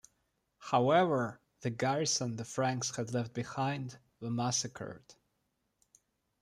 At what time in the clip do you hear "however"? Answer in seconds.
0.57-1.39